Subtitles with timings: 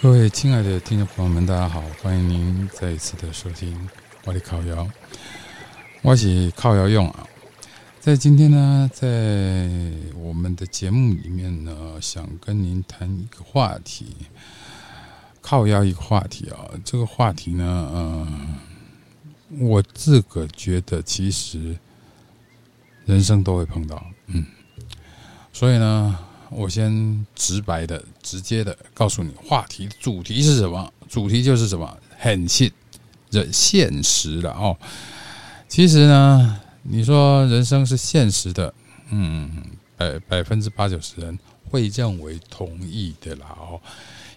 [0.00, 3.76] 各位亲爱的听众朋友们，大家好，欢迎您再一次的收听
[4.26, 4.88] 我的烤窑。
[6.02, 7.26] 我是靠窑用啊，
[7.98, 9.68] 在今天呢，在
[10.14, 14.14] 我们的节目里面呢，想跟您谈一个话题，
[15.40, 16.70] 靠窑一个话题啊。
[16.84, 18.54] 这个话题呢，嗯，
[19.58, 21.76] 我自个觉得其实
[23.04, 24.46] 人生都会碰到，嗯，
[25.52, 26.16] 所以呢。
[26.50, 30.92] 我先直白的、直接的告诉你，话题主题是什么？
[31.08, 31.98] 主题就是什么？
[32.18, 32.72] 很现、
[33.30, 34.76] 人现实的哦。
[35.68, 38.72] 其实呢，你说人生是现实的，
[39.10, 39.62] 嗯，
[39.96, 41.38] 百百分之八九十人
[41.70, 43.80] 会认为同意的啦哦。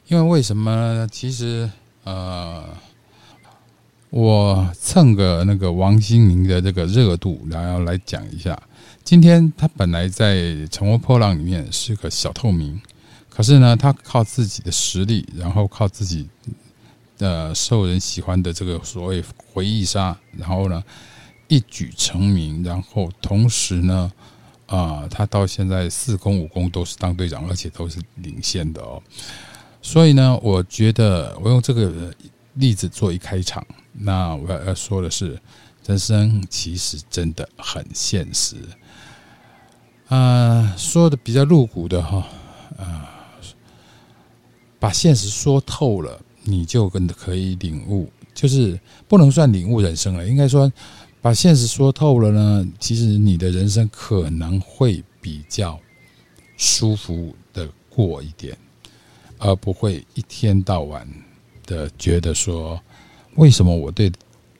[0.07, 1.07] 因为为什么呢？
[1.09, 1.71] 其实
[2.03, 2.67] 呃，
[4.09, 8.61] 我蹭个那个王心凌的这个热度，然后来讲一下。
[9.11, 10.37] 今天他本来在
[10.69, 12.79] 《乘风破浪》里面是个小透明，
[13.27, 16.29] 可是呢，他靠自己的实力，然后靠自己
[17.17, 20.81] 的受人喜欢的这个所谓回忆杀，然后呢
[21.49, 24.09] 一举成名，然后同时呢，
[24.67, 29.03] 啊，他到现在四攻五攻都是当队长，而且都是领先的哦。
[29.81, 32.15] 所以呢，我觉得我用这个
[32.53, 35.37] 例子做一开场，那我要说的是，
[35.85, 38.55] 人生其实真的很现实。
[40.11, 42.27] 啊，说的比较露骨的哈，
[42.77, 43.09] 啊，
[44.77, 50.69] 把现实说透了，你就跟可以领悟，就是不能算领悟人生了，应该说
[51.21, 55.79] 把现实说透了呢，其实你的人生可能会比较
[56.57, 58.57] 舒服的过一点，
[59.37, 61.07] 而不会一天到晚
[61.65, 62.77] 的觉得说，
[63.35, 64.11] 为什么我对。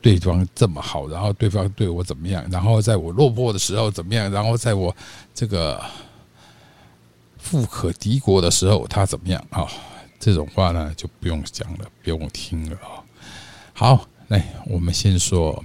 [0.02, 2.44] 对方这么好，然后对方对我怎么样？
[2.52, 4.32] 然后在我落魄的时候怎么样？
[4.32, 4.96] 然后在我
[5.34, 5.80] 这个
[7.38, 9.68] 富可敌国的时候他怎么样啊？
[10.20, 13.04] 这种话呢就不用讲了，不用听了啊。
[13.74, 15.64] 好，来我们先说，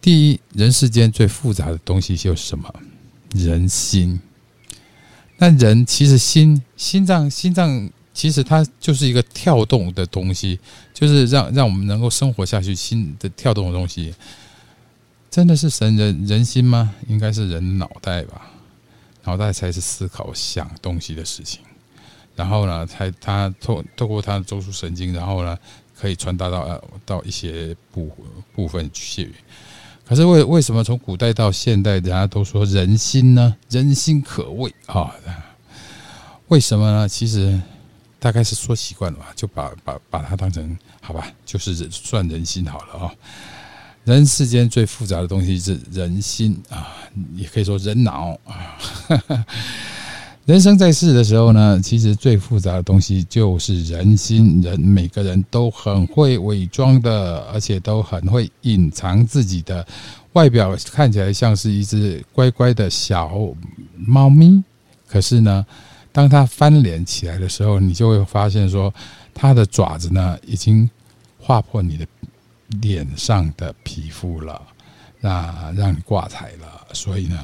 [0.00, 2.72] 第一，人世间最复杂的东西就是什么？
[3.34, 4.20] 人心。
[5.38, 7.90] 那人其实心心脏心脏。
[8.16, 10.58] 其实它就是一个跳动的东西，
[10.94, 14.14] 就是让让我们能够生活下去心的跳动的东西，
[15.30, 16.94] 真的是神人人心吗？
[17.08, 18.50] 应该是人脑袋吧，
[19.24, 21.60] 脑袋才是思考想东西的事情，
[22.34, 25.58] 然后呢，才它透透过它的中枢神经，然后呢，
[25.94, 28.10] 可以传达到呃到一些部
[28.54, 29.34] 部分去。
[30.06, 33.54] 可是为为什么从古代到现代，人家都说人心呢？
[33.68, 35.14] 人心可畏啊？
[36.48, 37.06] 为什么呢？
[37.06, 37.60] 其实。
[38.26, 43.14] 大概是说习惯了吧，就把把把它当成好吧，就是算人心好了啊。
[44.02, 46.88] 人世间最复杂的东西是人心啊，
[47.36, 49.46] 也可以说人脑啊。
[50.44, 54.60] 人生在世的时候呢，其实最复杂的东西就是人心。
[54.60, 59.86] 人每个人都很会伪装的，而且都很会隐藏自己的
[60.32, 63.30] 外表，看起来像是一只乖乖的小
[63.96, 64.64] 猫咪，
[65.06, 65.64] 可是呢。
[66.16, 68.92] 当它翻脸起来的时候，你就会发现说，
[69.34, 70.88] 它的爪子呢已经
[71.38, 72.06] 划破你的
[72.80, 74.62] 脸上的皮肤了，
[75.20, 76.86] 那让你挂彩了。
[76.94, 77.38] 所以呢，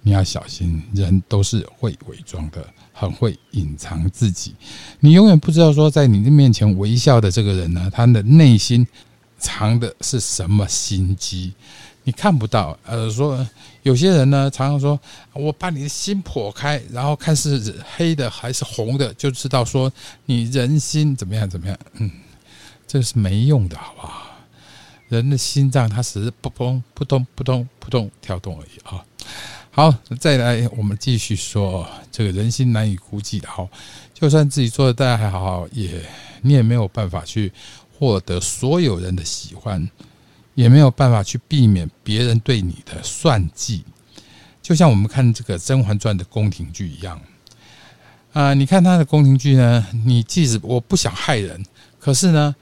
[0.00, 4.54] 你要小心，人都是会伪装的，很会隐藏自己。
[5.00, 8.86] 你永远不知道说，在你的面前微笑的这个人呢，他的内心
[9.38, 11.52] 藏的是什么心机。
[12.06, 13.44] 你看不到，呃，说
[13.82, 14.98] 有些人呢，常常说，
[15.32, 19.92] 我把你的心剖开，然后看是黑的还是红的，就知道说
[20.24, 21.76] 你人心怎么样怎么样。
[21.94, 22.08] 嗯，
[22.86, 24.22] 这是没用的，好不好？
[25.08, 29.04] 人的心脏它只是扑通扑通扑通扑通跳动而已啊。
[29.72, 33.68] 好，再来，我们继续说，这个人心难以估计的，好，
[34.14, 36.00] 就算自己做的再还好，也
[36.42, 37.52] 你也没有办法去
[37.98, 39.90] 获得所有人的喜欢。
[40.56, 43.84] 也没有办法去避免别人对你的算计，
[44.62, 47.20] 就像我们看这个《甄嬛传》的宫廷剧一样
[48.32, 48.54] 啊！
[48.54, 51.62] 你看他的宫廷剧呢，你即使我不想害人，
[52.00, 52.56] 可是呢，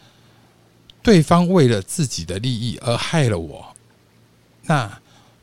[1.03, 3.65] 对方为了自己的利益而害了我，
[4.63, 5.01] 那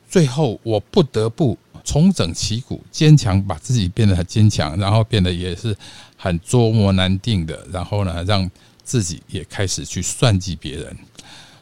[0.10, 5.74] 最后我不得不重整旗鼓，坚强，把自己变得很坚强，然后变得也是
[6.18, 8.52] 很捉摸难定的，然后呢，让
[8.84, 10.98] 自己也开始去算计别人。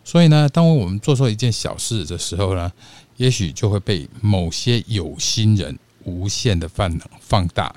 [0.10, 2.72] 所以呢，当我们做错一件小事的时候呢，
[3.18, 6.92] 也许就会被某些有心人无限的放
[7.22, 7.72] 放大，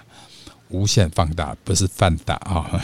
[0.71, 2.83] 无限放大不是放大啊，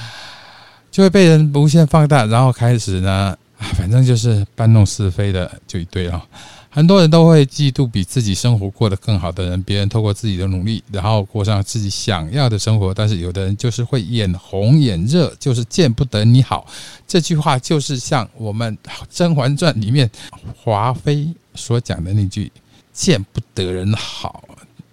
[0.90, 6.26] 就会被人无限放大，然后开始呢，反正就是搬弄是非的就一堆了。
[6.74, 12.92] 很多人都会嫉妒比自己生活过得更好的人，别人透过自己的努力，然后过上自己想要的生活。
[12.92, 16.66] 但是有的人就是会眼红眼热，就是见不得你好。
[17.06, 18.76] 这句话就是像我们
[19.08, 20.10] 《甄嬛传》里面
[20.56, 22.50] 华妃所讲的那句
[22.92, 24.42] “见不得人好”。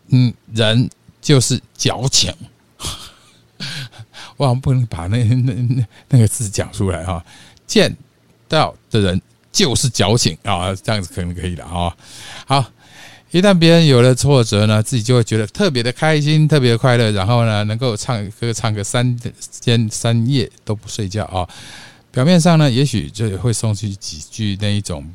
[0.10, 0.88] 嗯，人
[1.20, 2.32] 就是矫情。
[4.38, 7.26] 我好不能把那那那那个字讲出来哈，
[7.66, 7.98] 见
[8.48, 9.20] 到的人。
[9.52, 11.96] 就是矫情啊，这样子可能可以了啊。
[12.46, 12.66] 好，
[13.32, 19.18] 一旦别人有了挫折呢，自己就会觉得特别的开心，特别的快乐，然后呢，能够唱歌唱个三
[19.62, 21.48] 天三夜都不睡觉啊。
[22.12, 25.10] 表面上呢，也许就会送去几句那一种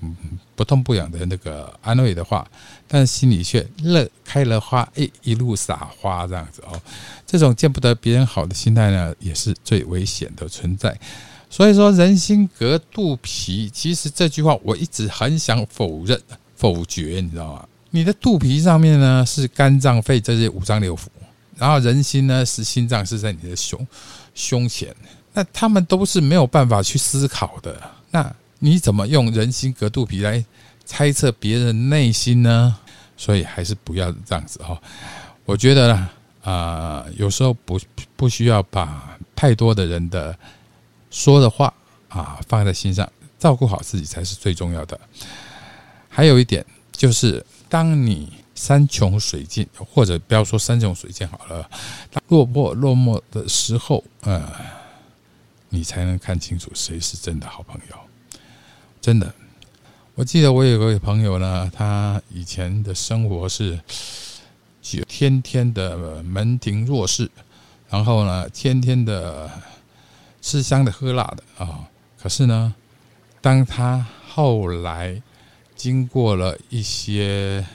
[0.55, 2.47] 不痛不痒的那个安慰的话，
[2.89, 6.81] 但心里却乐开了花，一一路撒花这样子哦。
[7.27, 10.99] 这种见不得别人好的心态呢，也是最危险的存在。
[11.49, 13.71] 所以说，人心隔肚皮。
[13.73, 16.21] 其实这句话我一直很想否认、
[16.57, 17.67] 否决，你知道吗？
[17.91, 21.07] 你的肚皮上面呢是肝脏、肺这些五脏六腑，
[21.57, 23.87] 然后人心呢是心脏，是在你的胸
[24.35, 24.95] 胸前。
[25.33, 27.81] 那他们都是没有办法去思考的。
[28.11, 30.45] 那你怎么用人心隔肚皮来
[30.85, 32.77] 猜测别人内心呢？
[33.17, 34.79] 所以还是不要这样子哈。
[35.45, 36.11] 我觉得呢
[36.43, 37.81] 啊，有时候不
[38.17, 40.37] 不需要把太多的人的。
[41.17, 41.73] 说的话
[42.11, 45.01] 啊，放在心上，照顾好自己才是最重要的。
[46.11, 51.71] 还有一点就是，当你山穷水尽，或者不要说山穷水尽好了，
[52.29, 54.47] 落魄落寞的时候，呃，
[55.71, 57.97] 你才能看清楚谁是真的好朋友。
[59.01, 59.35] 真的，
[60.15, 63.81] 我记得我有个朋友呢，他以前的生活是
[64.83, 67.31] 天天的门庭若市，
[67.89, 69.51] 然后呢，天天的。
[70.47, 71.89] 吃香的喝辣的啊！
[72.23, 72.73] 可是呢，
[73.41, 75.21] 当他后来
[75.75, 77.67] 经过了一些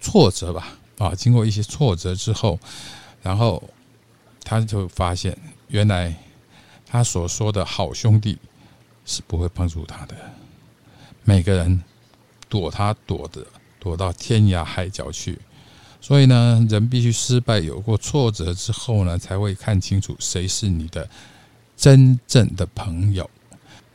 [0.00, 2.58] 挫折吧，啊，经过一些挫折之后，
[3.22, 3.62] 然后
[4.42, 5.36] 他就发现，
[5.68, 6.16] 原来
[6.86, 8.38] 他所说的好兄弟
[9.04, 10.16] 是不会帮助他的。
[11.24, 11.84] 每个人
[12.48, 13.46] 躲他躲的，
[13.78, 15.38] 躲到天涯海角去。
[16.00, 21.06] 所以呢，人必须失败、有过挫折之后呢，才会看清楚谁是你的。
[21.76, 23.28] 真正的朋友，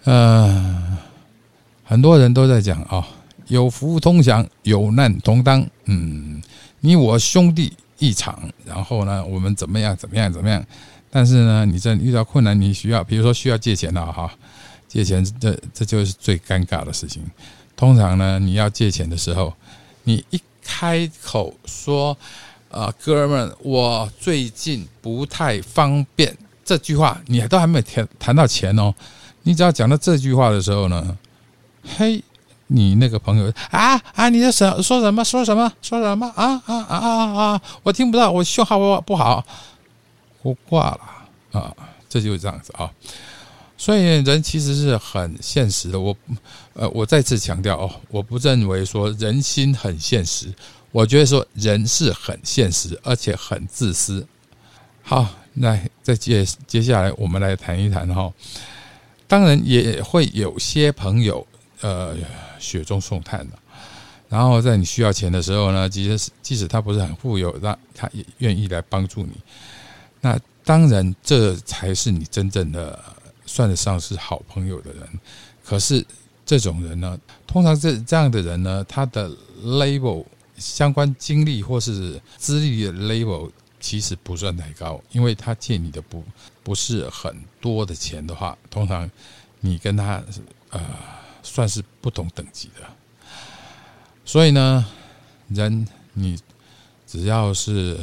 [0.04, 0.98] 呃，
[1.84, 3.08] 很多人都在讲啊，
[3.48, 5.66] 有福同享，有难同当。
[5.86, 6.42] 嗯，
[6.81, 9.96] 你我兄弟一场，然后呢，我们怎么样？
[9.96, 10.31] 怎么样？
[10.31, 10.64] 怎么样？
[11.10, 14.31] 但是呢，你这遇到困难，你需要，比如说需要借钱了哈，
[14.88, 17.24] 借钱，这这就是最尴尬的事情。
[17.76, 19.54] 通常呢，你要借钱的时候，
[20.04, 22.16] 你一开口说，
[22.70, 26.38] 啊，哥们，我最近不太方便。
[26.69, 28.94] 这句话你都还没有谈谈到钱哦，
[29.42, 31.18] 你只要讲到这句话的时候呢，
[31.98, 32.24] 嘿，
[32.68, 39.44] 你那个朋友啊啊，你在什说什么说什么说什么啊啊啊啊啊，我听不到，我信号不不好，
[40.44, 41.75] 我挂了啊，
[42.07, 42.88] 这就是这样子啊。
[43.75, 46.16] 所以人其实是很现实的，我
[46.74, 50.54] 呃，我再次强调哦，我不认为说人心很现实，
[50.92, 54.27] 我觉得说人是很现实，而且很自私。
[55.01, 55.27] 好。
[55.54, 58.31] 那再接接下来，我们来谈一谈哈。
[59.28, 61.46] 当然也会有些朋友，
[61.81, 62.16] 呃，
[62.57, 63.57] 雪中送炭的。
[64.28, 69.31] 然后在你需要钱的时候呢，即使即使他不是很富有，那他也愿意来帮助你。
[70.21, 72.97] 那当然，这才是你真正的
[73.45, 75.02] 算得上是好朋友的人。
[75.64, 76.06] 可是
[76.45, 79.30] 这种人呢，通常这这样的人呢，他的
[79.64, 80.26] label
[80.57, 83.50] 相关经历或是资历的 label。
[83.80, 86.24] 其实不算太高，因为他借你的不
[86.64, 89.09] 不是很多的钱的话，通常
[89.62, 90.21] 你跟他
[90.69, 90.81] 呃
[91.42, 92.86] 算是不同等级的。
[94.26, 94.86] 所以呢，
[95.48, 96.38] 人你
[97.07, 97.98] 只要是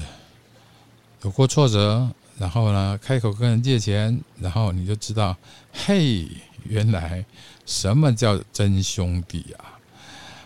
[1.23, 5.37] 有过挫折，然后呢开口跟人借钱，然后你就知道，
[5.73, 6.27] 嘿，
[6.65, 7.25] 原来
[7.67, 9.79] 什么叫真兄弟啊！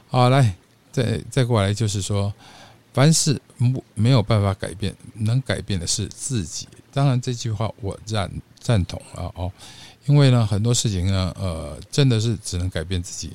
[0.09, 0.57] 好，来
[0.91, 2.35] 再再过来就是说。
[2.93, 6.67] 凡事没没有办法改变，能改变的是自己。
[6.93, 9.51] 当然，这句话我赞赞同了哦，
[10.07, 13.33] 因为呢，很多事情呢，呃，真的是只能改变自己，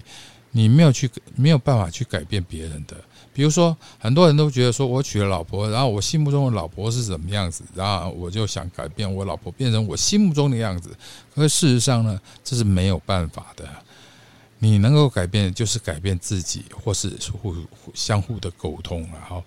[0.51, 2.95] 你没有去没有办法去改变别人的。
[3.33, 10.89] 比如说，很多人都觉得说我娶了老婆，然后我心目中的老婆是什么样子，然后我就想改变我老婆变成我心目中的样子。
[11.33, 13.67] 可是事实上呢，这是没有办法的。
[14.59, 17.55] 你能够改变，就是改变自己，或是互
[17.93, 19.43] 相互的沟通，然后，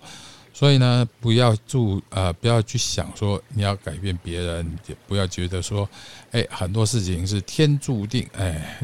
[0.53, 5.89] 所以呢，不要注呃，不要去想说你要改变别人，也不要觉得说，
[6.31, 8.79] 哎，很多事情是天注定，哎，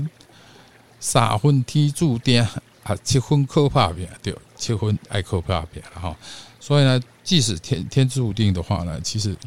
[1.00, 2.42] 撒婚踢注定，
[2.84, 6.18] 啊，结婚可怕变对，结婚爱可怕变了哈。
[6.60, 9.38] 所以呢，即使天天注定的话呢，其实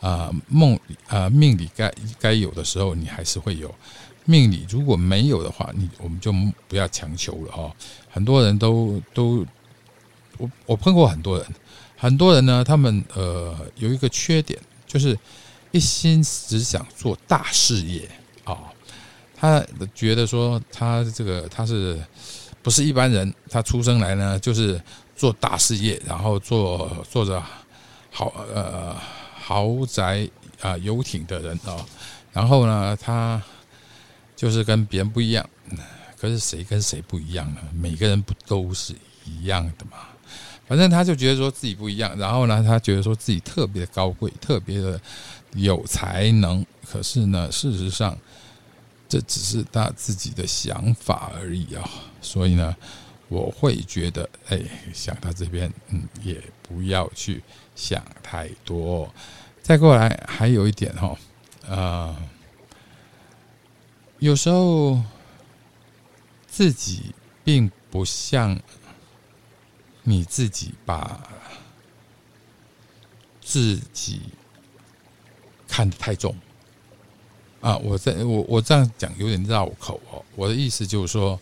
[0.00, 3.74] 啊梦啊命里该该有的时候，你还是会有。
[4.30, 6.32] 命里如果没有的话，你我们就
[6.68, 7.74] 不要强求了哈。
[8.08, 9.44] 很多人都都，
[10.38, 11.46] 我我碰过很多人，
[11.96, 14.56] 很多人呢，他们呃有一个缺点，
[14.86, 15.18] 就是
[15.72, 18.08] 一心只想做大事业
[18.44, 18.56] 啊。
[19.34, 19.60] 他
[19.94, 22.00] 觉得说他这个他是
[22.62, 23.34] 不是一般人？
[23.48, 24.80] 他出生来呢就是
[25.16, 27.42] 做大事业，然后做做着
[28.10, 28.94] 豪呃
[29.34, 30.28] 豪宅
[30.60, 31.84] 啊游艇的人啊。
[32.32, 33.42] 然后呢，他
[34.40, 35.46] 就是跟别人不一样。
[36.18, 37.60] 可是谁跟谁不一样呢？
[37.74, 38.94] 每个人不都是
[39.26, 39.98] 一样的吗？
[40.66, 44.98] 反正他就觉得说自己不一样，然后呢，他觉得说自己特别高贵，特别的
[45.52, 46.64] 有才能。
[46.90, 48.16] 可是呢，事实上。
[49.10, 51.82] 这只是他自己的想法而已啊，
[52.22, 52.76] 所以呢，
[53.26, 54.62] 我会觉得，哎，
[54.94, 57.42] 想到这边，嗯，也不要去
[57.74, 59.12] 想太多。
[59.60, 61.18] 再过来，还有一点哈，
[61.68, 62.16] 啊，
[64.20, 65.02] 有时候
[66.46, 68.60] 自己并不像
[70.02, 71.18] 你自己把
[73.40, 74.20] 自己
[75.66, 76.36] 看得太重。
[77.62, 80.22] 啊，我在我我这样讲有点绕口哦。
[80.36, 81.40] 我的意思就是说，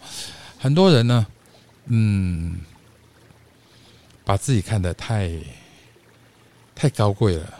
[0.58, 1.26] 很多人呢，
[1.86, 2.60] 嗯，
[4.24, 5.30] 把自己看得太
[6.76, 7.54] 太高贵了，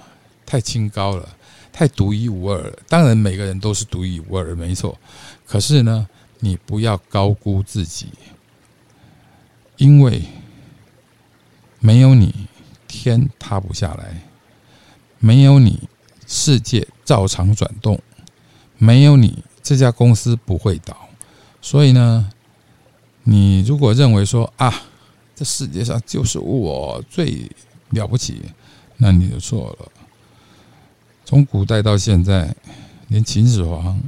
[0.46, 1.36] 太清高了，
[1.78, 2.76] 太独一无二了。
[2.88, 4.98] 当然，每个人都是独一无二，没错。
[5.46, 6.08] 可是呢，
[6.40, 8.08] 你不要高估自己，
[9.76, 10.20] 因为
[11.78, 12.34] 没有你，
[12.88, 14.06] 天塌不下来；
[15.20, 15.88] 没有你，
[16.26, 18.02] 世界照常转动。
[18.76, 21.08] 没有你，这家公司不会倒。
[21.62, 22.28] 所以呢，
[23.22, 24.74] 你如果认为说啊，
[25.36, 27.48] 这世界上就是我最
[27.90, 28.42] 了不起，
[28.96, 29.92] 那你就错了。
[31.28, 32.56] 从古代到现在，
[33.08, 34.00] 连秦始皇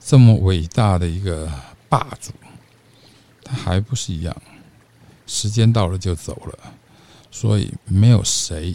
[0.00, 1.48] 这么伟大的一个
[1.88, 2.32] 霸主，
[3.44, 4.36] 他还不是一样？
[5.28, 6.58] 时间到了就走了。
[7.30, 8.74] 所以没有谁，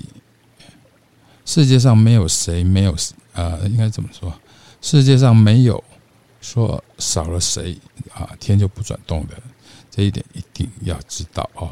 [1.44, 2.96] 世界上没有谁没有
[3.34, 4.34] 啊，应该怎么说？
[4.80, 5.84] 世界上没有
[6.40, 7.78] 说少了谁
[8.14, 9.36] 啊，天就不转动的，
[9.90, 11.70] 这一点一定要知道哦。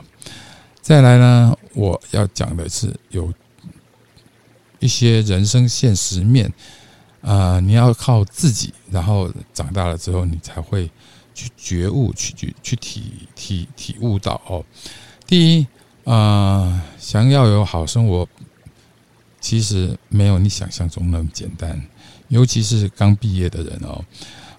[0.82, 3.34] 再来呢，我要讲的是有
[4.80, 6.52] 一些人生现实面
[7.22, 10.90] 啊，你要靠自己，然后长大了之后，你才会
[11.34, 14.64] 去觉悟、去去去体体体悟到哦。
[15.28, 15.68] 第一
[16.06, 18.28] 啊，想要有好生活，
[19.40, 21.82] 其实没有你想象中那么简单。
[22.30, 24.04] 尤其是刚毕业的人哦，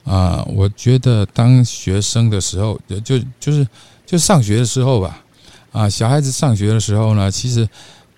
[0.05, 3.67] 啊，我觉得当学生的时候，就就就是
[4.05, 5.25] 就上学的时候吧，
[5.73, 7.69] 啊，小孩子上学的时候呢，其实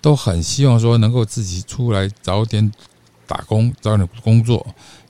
[0.03, 2.71] 都很希望说能够自己出来早点
[3.25, 4.63] 打工，早点工作，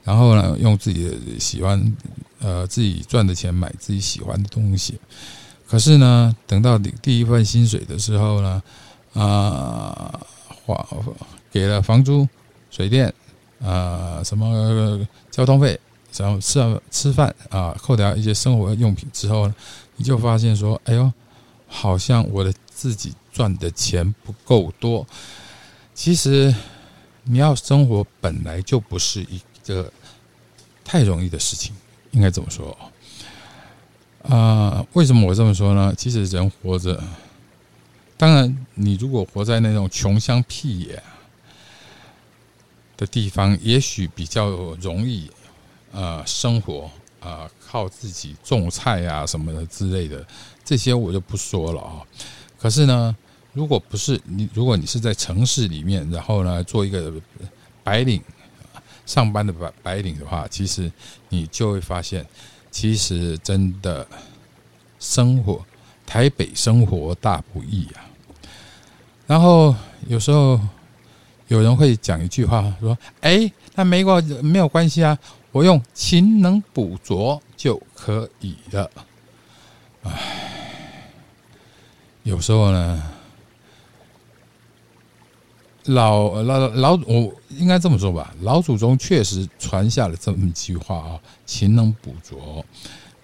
[0.03, 1.97] 然后呢，用自己的喜欢，
[2.39, 4.99] 呃，自己赚的钱买自己喜欢的东西。
[5.67, 8.63] 可是呢，等到第第一份薪水的时候呢，
[9.13, 10.21] 啊，
[10.63, 10.87] 花
[11.51, 12.25] 给了房租、
[12.69, 13.13] 水电。
[13.63, 14.99] 啊，什么
[15.31, 15.79] 交通费，
[16.17, 16.59] 然后吃
[16.91, 19.49] 吃饭啊，扣掉一些生活用品之后，
[19.95, 21.09] 你就发现说，哎呦，
[21.65, 25.05] 好像我的自己赚的钱不够多。
[25.93, 26.55] 其实
[27.23, 29.91] 你要生活本来就不是一个
[30.85, 31.75] 太容易的事情，
[32.11, 32.77] 应该怎么说？
[34.23, 35.93] 啊，为什么我这么说呢？
[35.97, 37.03] 其实人活着，
[38.15, 41.03] 当然你如果活在那种穷乡僻野。
[42.95, 45.29] 的地方也许比较容易，
[45.91, 50.23] 呃，生活啊，靠自己种菜啊什么的之类的，
[50.63, 52.05] 这些我就不说了啊。
[52.63, 53.13] 可是呢，
[53.51, 57.11] 如果不是你，如果你是在城市里面，然后呢，做一个
[57.83, 58.21] 白领
[59.05, 60.89] 上班的白白领的话，其实
[61.27, 62.25] 你就会发现，
[62.71, 64.07] 其实真的
[64.97, 65.61] 生活
[66.05, 68.07] 台北生活大不易啊。
[69.27, 69.75] 然后
[70.07, 70.57] 有时候。
[71.49, 75.15] 有人会讲一句话说：“哎，那没关没有关系啊，
[75.51, 78.89] 我用勤能补拙就可以了。”
[80.03, 80.52] 唉，
[82.23, 83.03] 有时候呢，
[85.83, 92.65] 老老老，我应该这么说吧，老祖宗确实传下了这么一句话啊：“勤能补拙。”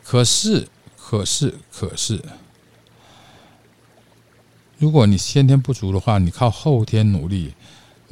[0.03, 2.21] 可是，可是，可是，
[4.77, 7.53] 如果你先天不足的话，你靠后天努力。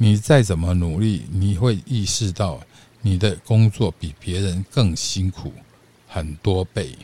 [0.00, 2.60] 你再怎么努力，你会意识到
[3.02, 5.52] 你的工作比别人更辛苦
[6.06, 6.96] 很多倍，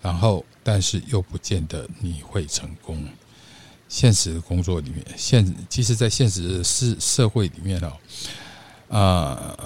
[0.00, 3.04] 然后但是又不见得你会成功。
[3.88, 7.92] 现实的工作里面，现其实，在现实的社社会里面哦，
[8.94, 9.56] 啊，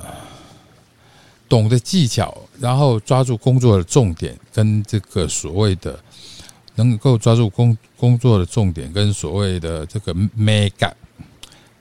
[1.48, 5.98] 懂得技巧，然后抓住工作的重点，跟这个所谓的
[6.76, 10.92] 能够抓住工工作的重点，跟所谓的这个 mega，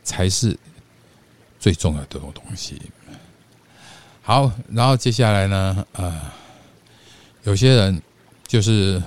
[0.03, 0.57] 才是
[1.60, 2.81] 最重要的东西。
[4.24, 6.33] 好，然后接下来呢，啊，
[7.43, 8.01] 有些人
[8.48, 9.01] 就是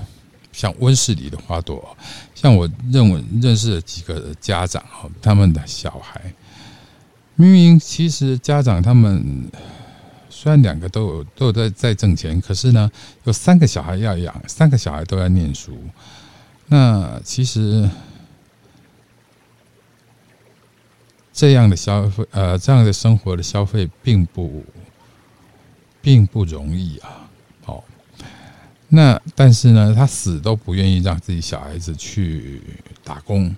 [0.54, 1.96] 像温室里的花朵。
[2.34, 6.32] 像我认为认识的几个家长哈，他们的小孩
[7.34, 9.50] 明明其实家长他们
[10.30, 12.90] 虽然两个都有都有在在挣钱，可是呢
[13.25, 15.76] 有三个小孩要养，三个小孩都要念书。
[16.66, 17.90] 那其实
[21.32, 24.64] 这样的消费呃这样的生活的消费并不
[26.00, 27.24] 并不容易啊。
[28.95, 32.63] 那但是呢，他死都不愿意让自己小孩子去
[33.03, 33.55] 打工，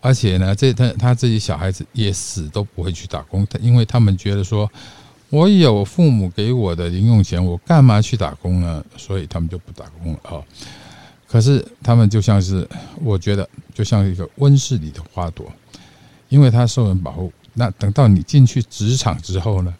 [0.00, 4.70] 而且呢，这他他自己小孩子也死都不会去打工，他因为他们觉得说，
[5.28, 8.82] 我有父母给我的零用钱，我干嘛去打工呢？
[8.96, 10.40] 所以他们就不打工了啊。
[11.28, 12.66] 可是他们就像是，
[13.02, 15.50] 我觉得就像一个温室里的花朵，
[16.30, 17.30] 因为他受人保护。
[17.54, 19.74] 那等到你进去职场之后呢，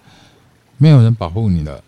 [0.77, 1.83] 没有人保护你了。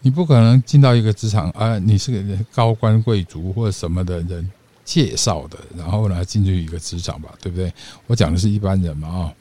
[0.00, 4.50] 你不可能进到一个职场啊，你是个高官贵族或者什么的人
[4.84, 7.72] 介绍的，然后呢进去一个职场吧，对不对？
[8.06, 9.34] 我讲的是一般人嘛啊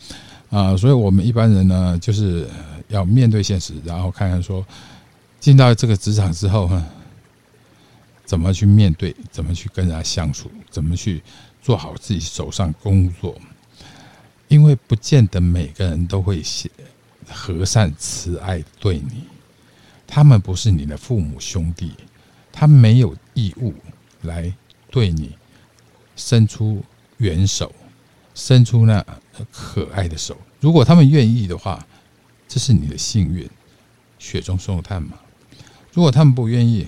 [0.50, 2.48] 啊，所以我们一般人呢，就是
[2.88, 4.66] 要面对现实，然后看看说
[5.40, 6.70] 进到这个职场之后，
[8.26, 11.22] 怎么去面对，怎么去跟人家相处，怎么去
[11.62, 13.36] 做好自己手上工作，
[14.48, 16.70] 因为不见得每个人都会写
[17.30, 19.24] 和善慈爱对你。
[20.08, 21.92] 他们不是你的父母兄弟，
[22.52, 23.74] 他没有义务
[24.22, 24.52] 来
[24.90, 25.38] 对你
[26.16, 26.82] 伸出
[27.18, 27.76] 援手，
[28.34, 29.06] 伸出那
[29.52, 30.38] 可爱的手。
[30.62, 31.86] 如果他们愿意的话，
[32.48, 33.48] 这是你的幸运，
[34.18, 35.20] 雪中送炭嘛。
[35.92, 36.88] 如果他们不愿意，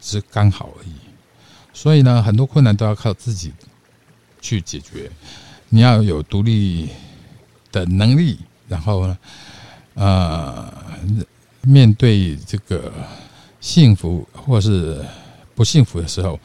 [0.00, 0.92] 只是刚好而已。
[1.72, 3.52] 所以呢，很多困难都要靠自己
[4.40, 5.10] 去解决。
[5.68, 6.88] 你要有独立
[7.70, 9.18] 的能力，然后呢，
[9.94, 10.74] 呃。
[11.66, 12.92] 面对这个
[13.60, 15.04] 幸福或是
[15.54, 16.38] 不幸福的时候，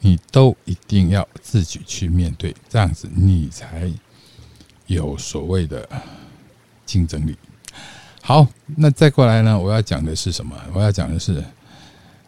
[0.00, 3.90] 你都一定要自己去面对，这样子你才
[4.86, 5.88] 有所谓的
[6.84, 7.36] 竞争力。
[8.22, 9.58] 好，那再过来呢？
[9.58, 10.56] 我要讲的是什么？
[10.72, 11.44] 我要讲的是，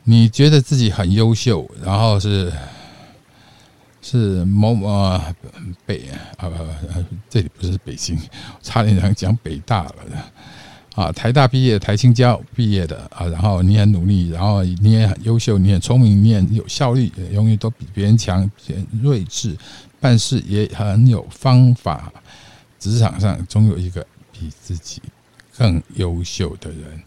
[0.05, 2.53] 你觉得自己很优秀，然后是
[4.01, 5.21] 是某某
[5.85, 6.49] 北啊，
[7.29, 8.17] 这里不是北京，
[8.63, 9.95] 差点想讲北大了。
[10.99, 19.57] 啊，台大毕业，台青教毕业的啊，然后你很努力，然后你也很优秀，你很聪明，你很有效率，永远都比别人强，很睿智，
[20.01, 22.13] 办事也很有方法。
[22.81, 25.01] 职场上总有一个比自己
[25.57, 27.01] 更优秀的人。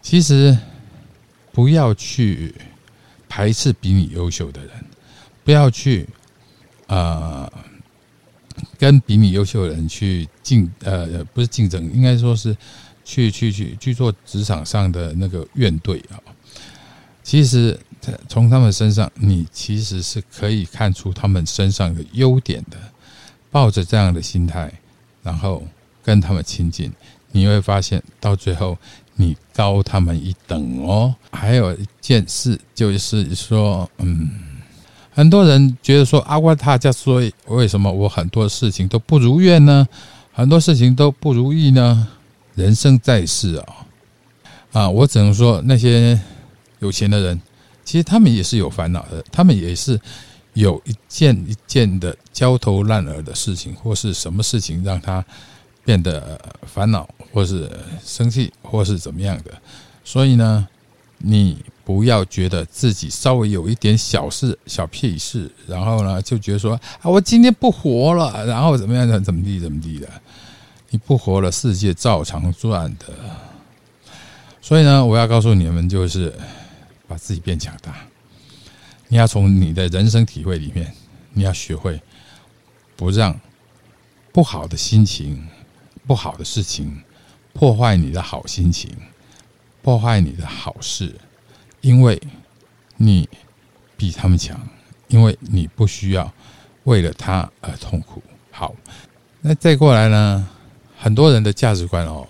[0.00, 0.58] 其实
[1.52, 2.52] 不要去
[3.28, 4.70] 排斥比你优秀的人，
[5.44, 6.08] 不要去
[6.88, 7.48] 啊。
[8.82, 12.56] 跟比你优秀的人去竞，呃，不是竞争，应该说是
[13.04, 16.18] 去去去去做职场上的那个怨队啊。
[17.22, 17.78] 其实
[18.28, 22.76] 从他们身上，你其实是可以看出他们身上的优点的。
[23.52, 24.72] 抱着这样的心态，
[25.22, 25.64] 然后
[26.02, 26.92] 跟他们亲近，
[27.30, 28.76] 你会发现到最后
[29.14, 31.14] 你高他们一等哦。
[31.30, 34.28] 还有一件事就是说，嗯。
[35.14, 39.86] 很多人觉得说阿瓜他家说为什么我很多事情都不如愿呢？
[40.32, 42.08] 很多事情都不如意呢？
[42.54, 43.66] 人生在世啊，
[44.72, 46.18] 啊，我只能说那些
[46.78, 47.38] 有钱的人，
[47.84, 50.00] 其实他们也是有烦恼的，他们也是
[50.54, 55.22] 有一件一件的焦头烂额的事情，或是什么事情让他
[55.84, 57.70] 变得烦恼，或是
[58.02, 59.52] 生气，或是怎么样的。
[60.02, 60.66] 所以呢，
[61.18, 61.58] 你。
[61.84, 70.08] 不要觉得自己稍微有一点小事、小屁事，然后呢就觉得说啊，我今天不活了，然后怎么样怎怎么地怎么地的，
[70.90, 73.06] 你不活了，世界照常转的。
[74.60, 76.32] 所以呢，我要告诉你们，就是
[77.08, 77.96] 把自己变强大。
[79.08, 80.94] 你要从你的人生体会里面，
[81.32, 82.00] 你要学会
[82.94, 83.38] 不让
[84.30, 85.46] 不好的心情、
[86.06, 87.02] 不好的事情
[87.52, 88.90] 破坏你的好心情，
[89.82, 91.12] 破坏你的好事。
[91.82, 92.20] 因为
[92.96, 93.28] 你
[93.96, 94.58] 比他们强，
[95.08, 96.32] 因为你不需要
[96.84, 98.22] 为了他而痛苦。
[98.50, 98.74] 好，
[99.40, 100.48] 那再过来呢？
[100.96, 102.26] 很多人的价值观哦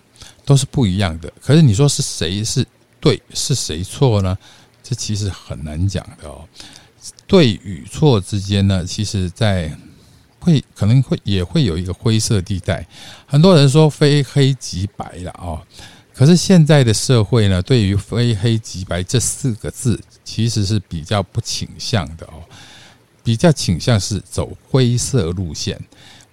[0.47, 1.31] 都是不一样的。
[1.43, 2.67] 可是你说是谁是
[2.99, 4.37] 对，是谁错呢？
[4.83, 6.49] 这其实很难讲的哦。
[7.27, 9.71] 对与错之间呢，其实在
[10.38, 12.87] 会可能会也会有一个灰色地带。
[13.27, 15.61] 很多人说非黑即白了哦，
[16.22, 22.38] 可是现在的社会呢，对于非黑即白这四个字，其实是比较不倾向的哦，
[23.24, 25.76] 比较倾向是走灰色路线。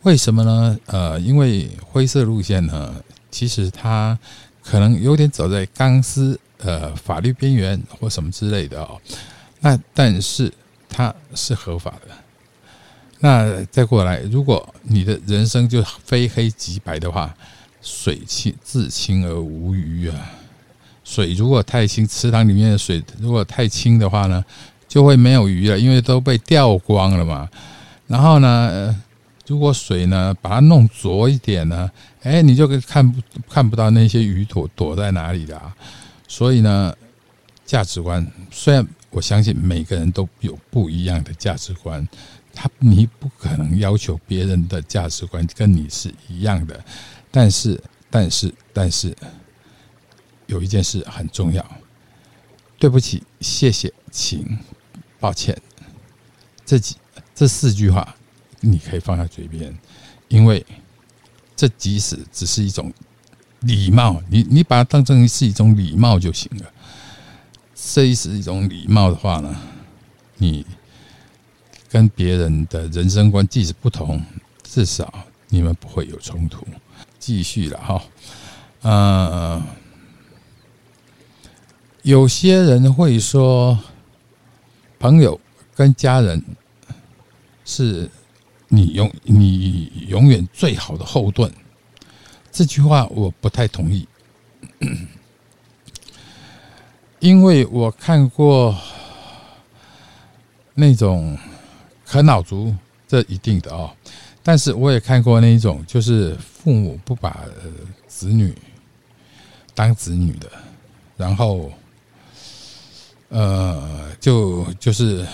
[0.04, 0.80] 为什么呢？
[0.86, 4.16] 呃，因为灰色路线呢，其实它
[4.64, 9.02] 可能有点走在钢丝呃法律边缘或什么之类的哦。
[9.60, 10.54] 那但是
[10.88, 12.16] 它是合法的。
[13.18, 17.36] 那再过来，如果你的人生就非黑即白的话，
[17.90, 20.32] 水清自清而无鱼啊。
[21.04, 24.46] 水如果太清，池塘里面的水如果太清的话呢，
[24.88, 27.50] 就会没有鱼了，因为都被钓光了嘛。
[28.06, 28.96] 然后呢？
[29.48, 31.90] 如果水呢，把它弄浊一点呢，
[32.22, 35.60] 哎，你就看不看不到那些鱼躲躲在哪里的。
[36.28, 36.96] 所以呢，
[37.66, 42.08] 价值观虽然我相信每个人都有不一样的价值观，
[42.54, 46.80] 他你不可能要求别人的价值观跟你是一样的。
[47.32, 49.16] 但是，但是，但是，
[50.48, 51.66] 有一件事很重要。
[52.78, 54.58] 对不起，谢谢，请，
[55.20, 55.60] 抱歉，
[56.66, 56.96] 这几
[57.36, 58.16] 这四句话。
[58.62, 59.74] 你可以放在嘴边，
[60.28, 60.66] 因为
[61.56, 62.92] 这即使只是一种
[63.62, 66.70] 礼貌，你你把它当成是一种礼貌就行了。
[67.74, 69.56] 这是一种礼貌的话呢，
[70.36, 70.66] 你
[71.88, 74.22] 跟别人的人生观即使不同，
[74.62, 76.68] 至少你们不会有冲突。
[77.20, 78.02] 继续了哈，
[78.82, 79.64] 呃，
[82.02, 83.78] 有些人会说，
[84.98, 85.40] 朋友
[85.76, 86.44] 跟家人
[87.64, 88.10] 是。
[88.72, 91.52] 你永你永远最好的后盾，
[92.52, 94.08] 这句话我不太同意，
[97.18, 98.78] 因为我看过
[100.76, 101.36] 那种
[102.06, 102.76] 啃老族，
[103.08, 103.90] 这一定的哦。
[104.44, 107.46] 但是我也看过那一种，就是父母不把
[108.08, 108.56] 子女
[109.74, 110.50] 当子女的，
[111.18, 111.72] 然后
[113.30, 115.26] 呃，就就是。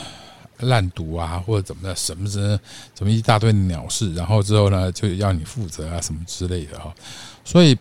[0.59, 2.57] 烂赌啊，或者怎么的，什么什
[2.93, 6.95] 怎么一大堆鸟事，然后之后呢，就要你负责啊，什么之类的哈。
[7.43, 7.77] 所以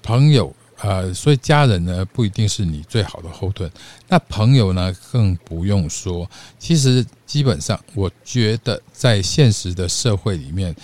[0.00, 3.70] 朋友呃，所以家人呢，不一定是你最好的后盾。
[4.08, 6.28] 那朋友呢，更不用说。
[6.58, 10.74] 其实基本上，我觉得在现实的社会里面，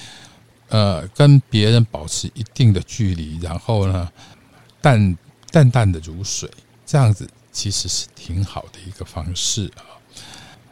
[0.69, 4.11] 呃，跟别人保持一定的距离，然后呢，
[4.83, 5.17] 淡
[5.51, 6.51] 淡淡的如水，
[6.85, 9.97] 这样子其实是挺好的一个方式啊。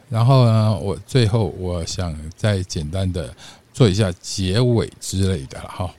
[0.07, 3.35] 然后呢，我最后我想再简单的
[3.73, 5.91] 做一下结尾之类的哈。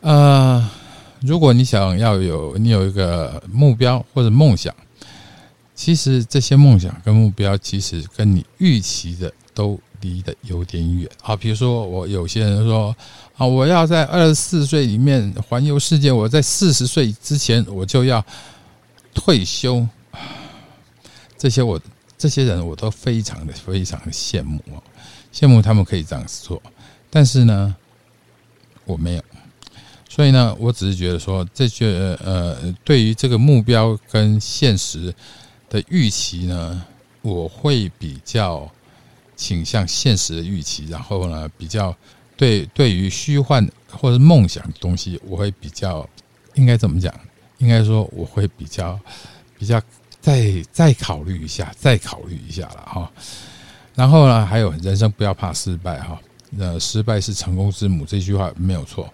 [0.00, 0.70] 呃，
[1.20, 4.74] 如果你想要有你有一个目标或者梦想，
[5.74, 11.08] 其实这些梦想跟目标其实跟你预期的都离得有点远。
[11.20, 12.94] 好，比如说我有些人说
[13.36, 18.24] 啊，我要在二十四岁里面环游世界，我在四十岁之前我就要
[19.14, 19.86] 退休。
[21.36, 21.80] 这些我。
[22.20, 24.82] 这些人我都非常的非常的羡慕哦，
[25.32, 26.60] 羡慕他们可以这样子做，
[27.08, 27.76] 但是呢，
[28.84, 29.22] 我没有，
[30.08, 35.14] 所以呢，我只是觉得说，这些呃，对于这个目标跟现实
[35.68, 36.84] 的预期呢，
[37.22, 38.68] 我会比较
[39.36, 41.94] 倾向现实的预期，然后呢，比较
[42.36, 46.08] 对对于虚幻或者梦想的东西，我会比较
[46.54, 47.14] 应该怎么讲？
[47.58, 48.98] 应该说我会比较
[49.58, 49.80] 比较。
[50.20, 53.10] 再再考虑一下，再考虑一下了哈。
[53.94, 56.20] 然后呢，还有人生不要怕失败哈。
[56.58, 59.08] 呃，失败是成功之母这句话没有错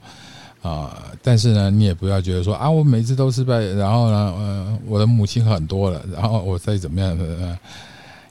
[0.68, 1.12] 啊。
[1.22, 7.58] 但是呢，你也不要觉得说啊，我每次都失败，然后呢，呃，我的母亲很多了，然后我再怎么样的，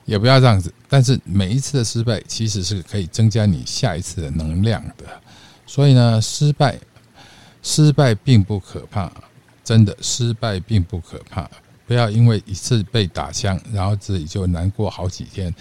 [0.05, 0.73] 也不要这样子。
[0.89, 5.05] 但是每一次的失败其实是可以增加你下一次的能量的。
[5.65, 6.77] 所以呢，失败，
[7.61, 9.11] 失败并不可怕，
[9.63, 11.49] 真的失败并不可怕。
[11.87, 15.53] 不要因为一次被打枪，然后自己就难过好几天。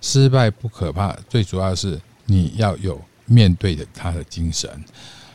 [0.00, 4.70] 失败不可怕，最主要是你要有面对的他的精神。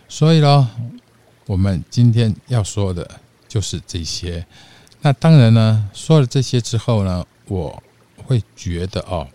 [0.10, 0.68] 所以咯，
[1.46, 3.10] 我们今天要说的
[3.48, 4.46] 就是这些。
[5.02, 7.82] 那当然呢，说了这些之后呢，我
[8.26, 9.28] 会觉得哦，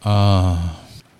[0.00, 0.76] 啊，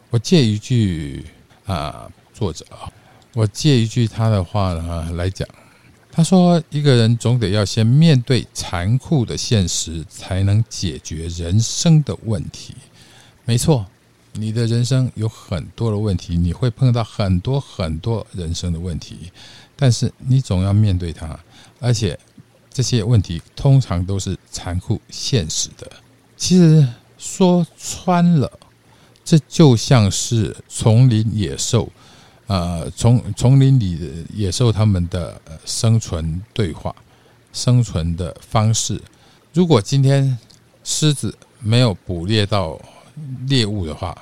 [0.08, 1.24] 我借一句
[1.66, 2.90] 啊，作者啊，
[3.34, 5.46] 我借一句他的话呢来讲。
[6.10, 12.72] 他说：“一个人总得要先面对残酷的现实，才能解决人生的问题。
[13.44, 13.84] 没错，
[14.34, 19.30] 你的人生有很多的问题，你会碰到很多很多人生的问题，
[19.76, 21.38] 但是你总要面对它。
[21.80, 22.18] 而且，
[22.72, 25.90] 这些问题通常都是残酷现实的。
[26.36, 28.50] 其实说穿了，
[29.24, 31.88] 这就像是丛林野兽，
[32.48, 36.94] 呃，丛丛林里的野兽他们的生存对话、
[37.52, 39.00] 生存的方式。
[39.52, 40.36] 如果今天
[40.82, 42.80] 狮子没有捕猎到
[43.46, 44.16] 猎物的话，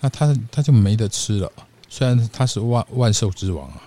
[0.00, 1.50] 那它它就没得吃了。
[1.88, 3.82] 虽然它是万万兽之王啊，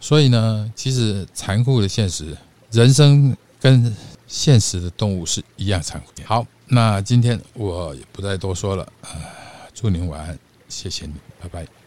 [0.00, 2.36] 所以呢，其实残酷的现实，
[2.70, 3.94] 人生跟
[4.26, 6.06] 现实的动物是一样残酷。
[6.24, 9.08] 好，那今天我也不再多说了啊，
[9.72, 11.81] 祝您晚安，谢谢你，拜拜。